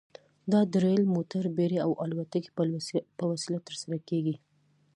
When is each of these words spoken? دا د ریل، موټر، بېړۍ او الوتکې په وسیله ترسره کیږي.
دا 0.51 0.61
د 0.71 0.73
ریل، 0.83 1.03
موټر، 1.15 1.43
بېړۍ 1.55 1.79
او 1.85 1.91
الوتکې 2.03 2.49
په 3.19 3.23
وسیله 3.31 3.59
ترسره 3.67 3.97
کیږي. 4.09 4.35